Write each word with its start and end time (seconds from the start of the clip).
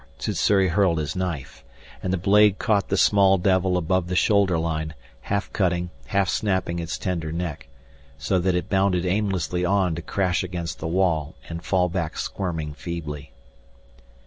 Sssuri 0.17 0.69
hurled 0.71 0.97
his 0.97 1.15
knife, 1.15 1.63
and 2.01 2.11
the 2.11 2.17
blade 2.17 2.57
caught 2.57 2.87
the 2.89 2.97
small 2.97 3.37
devil 3.37 3.77
above 3.77 4.07
the 4.07 4.15
shoulder 4.15 4.57
line, 4.57 4.95
half 5.21 5.53
cutting, 5.53 5.91
half 6.07 6.27
snapping 6.27 6.79
its 6.79 6.97
tender 6.97 7.31
neck, 7.31 7.67
so 8.17 8.39
that 8.39 8.55
it 8.55 8.67
bounded 8.67 9.05
aimlessly 9.05 9.63
on 9.63 9.93
to 9.93 10.01
crash 10.01 10.43
against 10.43 10.79
the 10.79 10.87
wall 10.87 11.35
and 11.49 11.63
fall 11.63 11.87
back 11.87 12.17
squirming 12.17 12.73
feebly. 12.73 13.31